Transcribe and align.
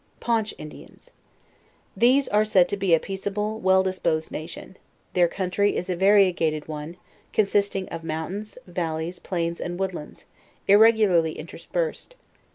PAUNCH 0.19 0.55
INDIANS. 0.57 1.11
These 1.95 2.27
are 2.29 2.43
said 2.43 2.67
to 2.69 2.75
be 2.75 2.95
a 2.95 2.99
peaceable, 2.99 3.59
well 3.59 3.83
disposed 3.83 4.31
nation. 4.31 4.77
Their 5.13 5.27
country 5.27 5.75
is 5.75 5.91
a 5.91 5.95
variegated 5.95 6.67
one, 6.67 6.97
consist 7.33 7.75
ing 7.75 7.87
of 7.89 8.03
mountains, 8.03 8.57
valleys, 8.65 9.19
plains, 9.19 9.61
and 9.61 9.77
woodlands, 9.77 10.25
irregularly 10.67 11.37
interspersed. 11.37 12.15